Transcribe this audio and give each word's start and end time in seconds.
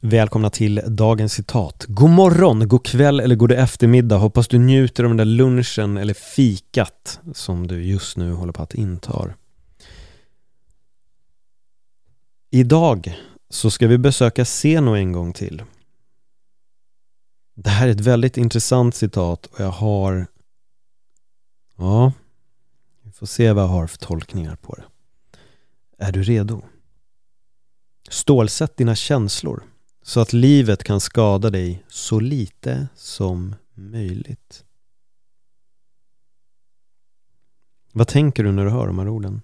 Välkomna 0.00 0.50
till 0.50 0.82
dagens 0.86 1.32
citat. 1.32 1.84
God 1.88 2.10
morgon, 2.10 2.68
god 2.68 2.86
kväll 2.86 3.20
eller 3.20 3.36
god 3.36 3.52
eftermiddag. 3.52 4.16
Hoppas 4.16 4.48
du 4.48 4.58
njuter 4.58 5.04
av 5.04 5.10
den 5.10 5.16
där 5.16 5.24
lunchen 5.24 5.96
eller 5.96 6.14
fikat 6.14 7.20
som 7.34 7.66
du 7.66 7.84
just 7.84 8.16
nu 8.16 8.32
håller 8.32 8.52
på 8.52 8.62
att 8.62 8.74
inta 8.74 9.34
Idag 12.50 13.16
så 13.50 13.70
ska 13.70 13.86
vi 13.86 13.98
besöka 13.98 14.44
Seno 14.44 14.94
en 14.94 15.12
gång 15.12 15.32
till. 15.32 15.62
Det 17.54 17.70
här 17.70 17.86
är 17.88 17.92
ett 17.92 18.00
väldigt 18.00 18.36
intressant 18.36 18.94
citat 18.94 19.46
och 19.46 19.60
jag 19.60 19.70
har... 19.70 20.26
Ja, 21.76 22.12
vi 23.02 23.12
får 23.12 23.26
se 23.26 23.52
vad 23.52 23.64
jag 23.64 23.68
har 23.68 23.86
för 23.86 23.98
tolkningar 23.98 24.56
på 24.56 24.74
det. 24.74 24.84
Är 26.04 26.12
du 26.12 26.22
redo? 26.22 26.62
Stålsätt 28.08 28.76
dina 28.76 28.94
känslor 28.94 29.64
så 30.06 30.20
att 30.20 30.32
livet 30.32 30.84
kan 30.84 31.00
skada 31.00 31.50
dig 31.50 31.84
så 31.88 32.20
lite 32.20 32.88
som 32.94 33.54
möjligt. 33.74 34.64
Vad 37.92 38.08
tänker 38.08 38.44
du 38.44 38.52
när 38.52 38.64
du 38.64 38.70
hör 38.70 38.86
de 38.86 38.98
här 38.98 39.08
orden? 39.08 39.42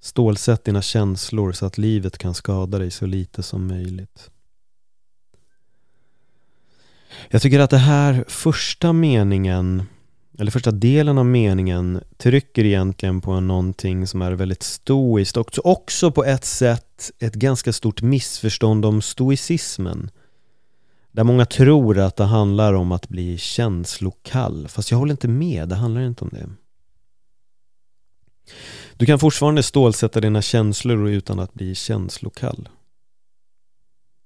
Stålsätt 0.00 0.64
dina 0.64 0.82
känslor 0.82 1.52
så 1.52 1.66
att 1.66 1.78
livet 1.78 2.18
kan 2.18 2.34
skada 2.34 2.78
dig 2.78 2.90
så 2.90 3.06
lite 3.06 3.42
som 3.42 3.66
möjligt. 3.66 4.30
Jag 7.28 7.42
tycker 7.42 7.60
att 7.60 7.70
det 7.70 7.78
här 7.78 8.24
första 8.28 8.92
meningen 8.92 9.82
eller 10.38 10.50
första 10.50 10.70
delen 10.70 11.18
av 11.18 11.26
meningen 11.26 12.00
trycker 12.16 12.64
egentligen 12.64 13.20
på 13.20 13.40
någonting 13.40 14.06
som 14.06 14.22
är 14.22 14.32
väldigt 14.32 14.62
stoiskt 14.62 15.36
också, 15.36 15.60
också 15.64 16.10
på 16.10 16.24
ett 16.24 16.44
sätt 16.44 17.10
ett 17.18 17.34
ganska 17.34 17.72
stort 17.72 18.02
missförstånd 18.02 18.84
om 18.84 19.02
stoicismen. 19.02 20.10
Där 21.12 21.24
många 21.24 21.46
tror 21.46 21.98
att 21.98 22.16
det 22.16 22.24
handlar 22.24 22.72
om 22.72 22.92
att 22.92 23.08
bli 23.08 23.38
känslokall, 23.38 24.68
fast 24.68 24.90
jag 24.90 24.98
håller 24.98 25.12
inte 25.12 25.28
med, 25.28 25.68
det 25.68 25.74
handlar 25.74 26.00
inte 26.00 26.24
om 26.24 26.30
det. 26.30 26.48
Du 28.96 29.06
kan 29.06 29.18
fortfarande 29.18 29.62
stålsätta 29.62 30.20
dina 30.20 30.42
känslor 30.42 31.08
utan 31.08 31.38
att 31.38 31.54
bli 31.54 31.74
känslokall. 31.74 32.68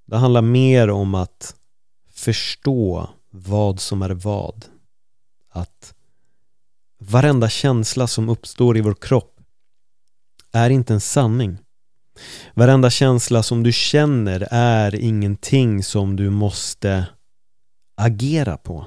Det 0.06 0.16
handlar 0.16 0.42
mer 0.42 0.91
om 0.91 1.14
att 1.14 1.55
förstå 2.12 3.08
vad 3.31 3.81
som 3.81 4.03
är 4.03 4.11
vad. 4.11 4.64
Att 5.50 5.94
Varenda 7.11 7.48
känsla 7.48 8.06
som 8.06 8.28
uppstår 8.28 8.77
i 8.77 8.80
vår 8.80 8.94
kropp 8.94 9.41
är 10.53 10.70
inte 10.70 10.92
en 10.94 11.00
sanning. 11.00 11.58
Varenda 12.55 12.91
känsla 12.91 13.42
som 13.42 13.62
du 13.62 13.72
känner 13.72 14.48
är 14.50 14.94
ingenting 14.94 15.83
som 15.83 16.16
du 16.16 16.31
måste 16.31 17.06
agera 17.97 18.56
på. 18.56 18.87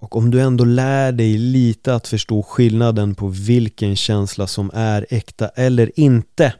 Och 0.00 0.16
om 0.16 0.30
du 0.30 0.40
ändå 0.40 0.64
lär 0.64 1.12
dig 1.12 1.38
lite 1.38 1.94
att 1.94 2.08
förstå 2.08 2.42
skillnaden 2.42 3.14
på 3.14 3.28
vilken 3.28 3.96
känsla 3.96 4.46
som 4.46 4.70
är 4.74 5.06
äkta 5.10 5.48
eller 5.48 6.00
inte 6.00 6.54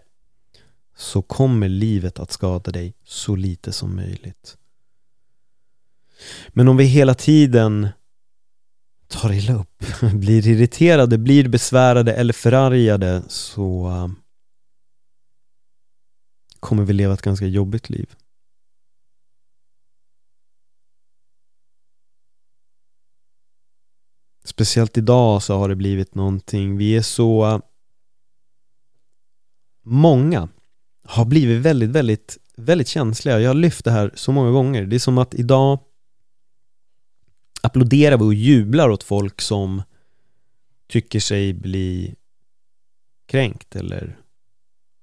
så 0.97 1.23
kommer 1.23 1.69
livet 1.69 2.19
att 2.19 2.33
skada 2.33 2.71
dig 2.73 2.95
så 3.05 3.37
lite 3.37 3.73
som 3.73 3.97
möjligt. 3.97 4.57
Men 6.49 6.69
om 6.69 6.77
vi 6.77 6.85
hela 6.85 7.15
tiden 7.15 7.89
tar 9.09 9.33
illa 9.33 9.55
upp, 9.55 9.85
blir 10.13 10.49
irriterade, 10.49 11.19
blir 11.19 11.49
besvärade 11.49 12.15
eller 12.15 12.33
förargade 12.33 13.23
så 13.29 13.89
um, 13.89 14.17
kommer 16.61 16.85
vi 16.85 16.93
leva 16.93 17.15
ett 17.15 17.23
ganska 17.23 17.47
jobbigt 17.47 17.91
liv. 17.91 18.15
Speciellt 24.45 24.99
idag 24.99 25.43
så 25.43 25.59
har 25.59 25.69
det 25.69 25.77
blivit 25.77 26.15
någonting, 26.15 26.77
vi 26.77 26.97
är 26.97 27.03
så 27.03 27.47
uh, 27.47 27.61
Många 29.83 30.49
har 31.05 31.25
blivit 31.25 31.63
väldigt, 31.63 31.91
väldigt, 31.91 32.39
väldigt 32.57 32.89
känsliga. 32.89 33.41
Jag 33.41 33.51
har 33.51 33.55
lyft 33.55 33.85
det 33.85 33.91
här 33.91 34.11
så 34.15 34.33
många 34.33 34.51
gånger. 34.51 34.87
Det 34.87 34.97
är 34.97 35.01
som 35.01 35.19
att 35.19 35.35
idag 35.35 35.79
applåderar 37.63 38.17
vi 38.17 38.25
och 38.25 38.35
jublar 38.35 38.89
åt 38.89 39.03
folk 39.03 39.41
som 39.41 39.83
tycker 40.89 41.21
sig 41.21 41.53
bli 41.53 42.15
kränkt 43.27 43.77
eller 43.77 44.19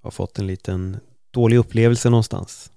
har 0.03 0.11
fått 0.11 0.39
en 0.39 0.47
liten 0.47 0.97
dålig 1.31 1.57
upplevelse 1.57 2.09
någonstans. 2.09 2.71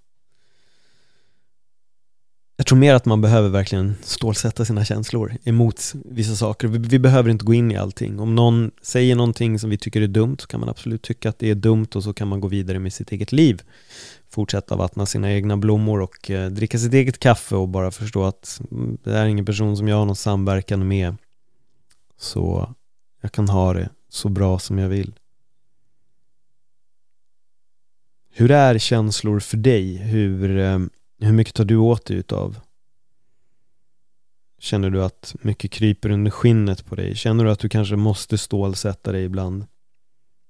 Jag 2.61 2.67
tror 2.67 2.79
mer 2.79 2.95
att 2.95 3.05
man 3.05 3.21
behöver 3.21 3.49
verkligen 3.49 3.95
stålsätta 4.03 4.65
sina 4.65 4.85
känslor 4.85 5.37
emot 5.45 5.93
vissa 6.05 6.37
saker. 6.37 6.69
Vi, 6.69 6.79
vi, 6.79 6.99
behöver 6.99 7.31
inte 7.31 7.45
gå 7.45 7.55
in 7.55 7.71
i 7.71 7.77
allting. 7.77 8.21
Om 8.21 8.35
någon 8.35 8.71
säger 8.83 9.17
någonting 9.17 9.59
som 9.59 9.71
vi 9.71 9.79
tycker 9.79 10.03
är 10.03 10.07
dumt 10.07 10.37
så 10.41 10.47
kan 10.47 10.61
man 10.61 10.69
absolut 10.69 11.03
tycka 11.03 11.29
att 11.29 11.39
det 11.39 11.51
är 11.51 11.55
dumt 11.55 11.87
och 11.95 12.05
så 12.05 12.13
kan 12.13 12.29
man 12.29 12.41
gå 12.41 12.49
vidare 12.49 12.79
med 12.79 12.93
sitt 12.93 13.13
eget 13.13 13.33
liv 13.33 13.63
fortsätta 14.31 14.77
vattna 14.77 15.07
sina 15.07 15.33
egna 15.33 15.57
blommor 15.57 16.01
och 16.01 16.31
eh, 16.31 16.51
dricka 16.51 16.79
sitt 16.79 16.95
eget 16.95 17.19
kaffe 17.19 17.57
och 17.57 17.69
bara 17.69 17.91
förstå 17.91 18.25
att 18.25 18.61
mm, 18.71 18.99
det 19.05 19.19
är 19.19 19.27
ingen 19.27 19.45
person 19.45 19.77
som 19.77 19.89
jag 19.89 19.97
har 19.97 20.07
någon 20.07 20.17
samverkan 20.17 20.89
med 20.89 21.17
så 22.19 22.75
jag 23.21 23.33
kan 23.33 23.49
ha 23.49 23.73
det 23.75 23.89
så 24.09 24.29
bra 24.29 24.59
som 24.59 24.79
jag 24.79 24.89
vill. 24.89 25.13
Hur 28.33 28.51
är 28.51 28.79
känslor 28.79 29.41
för 29.41 29.57
dig? 29.57 29.97
Hur, 29.97 30.59
eh, 30.59 30.79
hur 31.21 31.33
mycket 31.33 31.55
tar 31.55 31.65
du 31.65 31.77
åt 31.77 32.07
dig 32.07 32.17
utav? 32.17 32.61
Känner 34.59 34.91
du 34.91 35.05
att 35.05 35.35
mycket 35.41 35.71
kryper 35.71 36.11
under 36.11 36.31
skinnet 36.31 36.87
på 36.87 36.95
dig? 36.95 37.17
Känner 37.17 37.45
du 37.45 37.51
att 37.51 37.59
du 37.59 37.69
kanske 37.69 37.97
måste 37.97 38.39
stålsätta 38.39 39.13
dig 39.13 39.25
ibland? 39.25 39.67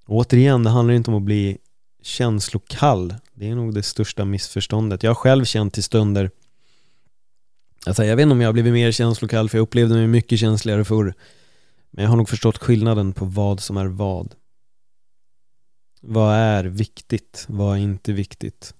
Och 0.06 0.16
återigen, 0.16 0.64
det 0.64 0.70
handlar 0.70 0.94
inte 0.94 1.10
om 1.10 1.16
att 1.16 1.22
bli 1.22 1.59
känslokall. 2.03 3.14
Det 3.34 3.48
är 3.48 3.54
nog 3.54 3.75
det 3.75 3.82
största 3.82 4.25
missförståndet. 4.25 5.03
Jag 5.03 5.10
har 5.10 5.14
själv 5.14 5.44
känt 5.44 5.78
i 5.78 5.82
stunder 5.82 6.30
Alltså 7.86 8.04
jag 8.04 8.16
vet 8.16 8.22
inte 8.22 8.32
om 8.32 8.41
jag 8.41 8.48
har 8.48 8.53
blivit 8.53 8.72
mer 8.72 8.92
känslokall 8.92 9.48
för 9.48 9.59
jag 9.59 9.62
upplevde 9.62 9.94
mig 9.94 10.06
mycket 10.06 10.38
känsligare 10.38 10.84
förr. 10.84 11.14
Men 11.91 12.03
jag 12.04 12.10
har 12.10 12.16
nog 12.16 12.28
förstått 12.28 12.59
skillnaden 12.59 13.12
på 13.12 13.25
vad 13.25 13.60
som 13.60 13.76
är 13.76 13.86
vad. 13.86 14.34
Vad 16.00 16.34
är 16.34 16.64
viktigt? 16.64 17.44
Vad 17.48 17.76
är 17.76 17.80
inte 17.80 18.12
viktigt? 18.12 18.75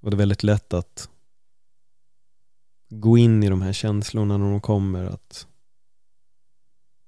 Och 0.00 0.10
det 0.10 0.14
är 0.14 0.18
väldigt 0.18 0.42
lätt 0.42 0.74
att 0.74 1.08
gå 2.88 3.18
in 3.18 3.42
i 3.42 3.48
de 3.48 3.62
här 3.62 3.72
känslorna 3.72 4.36
när 4.38 4.50
de 4.50 4.60
kommer 4.60 5.04
att 5.04 5.46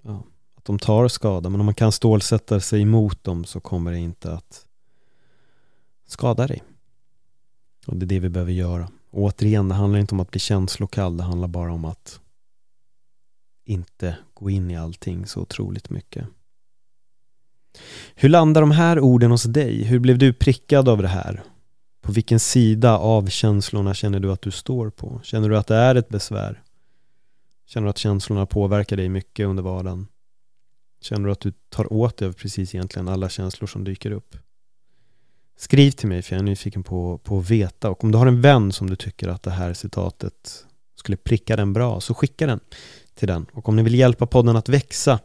ja, 0.03 0.25
de 0.63 0.79
tar 0.79 1.09
skada 1.09 1.51
men 1.51 1.61
om 1.61 1.67
man 1.67 1.75
kan 1.75 1.93
stålsätta 1.93 2.61
sig 2.61 2.83
emot 2.83 3.25
dem 3.25 3.45
så 3.45 3.61
kommer 3.61 3.93
det 3.93 3.99
inte 3.99 4.33
att 4.33 4.67
skada 6.07 6.47
dig. 6.47 6.63
Och 7.87 7.97
det 7.97 8.05
är 8.05 8.09
det 8.09 8.21
vi 8.21 8.29
behöver 8.29 8.53
göra. 8.53 8.89
Och 9.11 9.23
återigen, 9.23 9.69
det 9.69 9.75
handlar 9.75 9.99
inte 9.99 10.15
om 10.15 10.21
att 10.21 10.31
bli 10.31 10.41
känslokall, 10.41 11.17
det 11.17 11.23
handlar 11.23 11.49
bara 11.49 11.73
om 11.73 11.85
att 11.85 12.21
inte 13.65 14.17
gå 14.35 14.51
in 14.51 14.71
i 14.71 14.77
allting 14.77 15.27
så 15.27 15.41
otroligt 15.41 15.91
mycket. 15.91 16.27
Hur 18.15 18.29
landar 18.29 18.61
de 18.61 18.71
här 18.71 19.01
orden 19.01 19.31
hos 19.31 19.43
dig? 19.43 19.85
Hur 19.85 19.99
blev 19.99 20.19
du 20.19 20.33
prickad 20.33 20.89
av 20.89 21.03
det 21.03 21.09
här? 21.09 21.43
På 22.09 22.13
vilken 22.13 22.41
sida 22.41 22.99
av 22.99 23.27
känslorna 23.27 23.95
känner 23.95 24.21
du 24.21 24.33
att 24.33 24.43
du 24.43 24.51
står 24.51 24.91
på? 24.91 25.21
Känner 25.23 25.49
du 25.49 25.59
att 25.59 25.67
det 25.67 25.75
är 25.75 25.95
ett 25.95 26.09
besvär? 26.09 26.63
Känner 27.67 27.85
du 27.85 27.91
att 27.91 27.99
känslorna 27.99 28.47
påverkar 28.47 28.97
dig 28.97 29.09
mycket 29.09 29.47
under 29.47 29.63
vardagen? 29.63 30.07
Känner 31.01 31.27
du 31.27 31.33
att 31.33 31.41
du 31.41 31.53
tar 31.69 31.93
åt 31.93 32.17
dig 32.17 32.29
av 32.29 32.33
precis 32.33 32.75
egentligen 32.75 33.09
alla 33.09 33.29
känslor 33.29 33.67
som 33.67 33.85
dyker 33.85 34.11
upp? 34.11 34.37
Skriv 35.57 35.91
till 35.91 36.09
mig 36.09 36.23
för 36.23 36.35
jag 36.35 36.41
är 36.41 36.45
nyfiken 36.45 36.83
på, 36.83 37.19
på 37.19 37.39
att 37.39 37.51
veta 37.51 37.91
och 37.91 38.05
om 38.05 38.13
du 38.13 38.19
har 38.19 38.27
en 38.27 38.41
vän 38.41 38.73
som 38.73 38.91
du 38.91 38.97
tycker 38.97 39.29
att 39.29 39.43
det 39.43 39.51
här 39.51 39.75
citatet 39.75 40.67
skulle 40.95 41.17
pricka 41.17 41.57
den 41.57 41.73
bra 41.73 42.01
så 42.01 42.15
skicka 42.15 42.47
den 42.47 42.61
till 43.15 43.29
den. 43.29 43.47
Och 43.53 43.69
om 43.69 43.77
ni 43.77 43.83
vill 43.83 43.95
hjälpa 43.95 44.27
podden 44.27 44.57
att 44.57 44.69
växa 44.69 45.19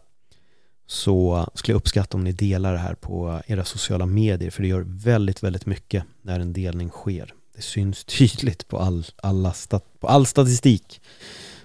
så 0.85 1.47
skulle 1.53 1.74
jag 1.74 1.80
uppskatta 1.80 2.18
om 2.18 2.24
ni 2.24 2.31
delar 2.31 2.74
det 2.74 2.80
här 2.80 2.95
på 2.95 3.41
era 3.47 3.65
sociala 3.65 4.06
medier 4.06 4.51
för 4.51 4.62
det 4.62 4.68
gör 4.68 4.85
väldigt, 4.88 5.44
väldigt 5.44 5.65
mycket 5.65 6.03
när 6.21 6.39
en 6.39 6.53
delning 6.53 6.89
sker. 6.89 7.33
Det 7.56 7.62
syns 7.62 8.06
tydligt 8.06 8.68
på 8.68 8.80
all, 8.80 9.06
alla 9.15 9.53
stat, 9.53 10.00
på 10.00 10.07
all 10.07 10.25
statistik 10.25 11.01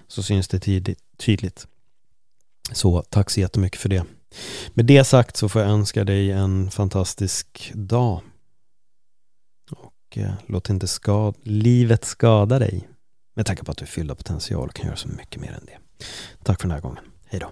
så 0.07 0.23
syns 0.23 0.47
det 0.47 0.59
tydligt, 0.59 0.99
tydligt. 1.17 1.67
Så 2.71 3.01
tack 3.01 3.29
så 3.29 3.39
jättemycket 3.39 3.81
för 3.81 3.89
det. 3.89 4.05
Med 4.73 4.85
det 4.85 5.03
sagt 5.03 5.37
så 5.37 5.49
får 5.49 5.61
jag 5.61 5.71
önska 5.71 6.03
dig 6.03 6.31
en 6.31 6.71
fantastisk 6.71 7.71
dag. 7.75 8.21
Och 9.71 10.17
eh, 10.17 10.33
låt 10.45 10.69
inte 10.69 10.87
skad 10.87 11.35
livet 11.43 12.05
skada 12.05 12.59
dig. 12.59 12.89
Med 13.35 13.45
tanke 13.45 13.63
på 13.63 13.71
att 13.71 13.77
du 13.77 13.85
är 13.85 13.87
fylld 13.87 14.11
av 14.11 14.15
potential 14.15 14.67
och 14.67 14.75
kan 14.75 14.85
göra 14.85 14.97
så 14.97 15.07
mycket 15.07 15.41
mer 15.41 15.51
än 15.51 15.65
det. 15.65 16.05
Tack 16.43 16.61
för 16.61 16.67
den 16.67 16.75
här 16.75 16.81
gången. 16.81 17.03
Hej 17.25 17.39
då. 17.39 17.51